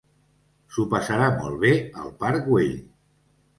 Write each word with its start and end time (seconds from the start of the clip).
S'ho 0.75 0.85
passarà 0.93 1.27
molt 1.35 1.61
bé 1.65 1.73
al 2.05 2.11
Parc 2.25 2.51
Güell. 2.51 2.75